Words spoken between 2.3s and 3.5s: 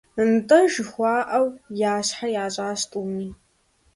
ящӀащ тӀуми.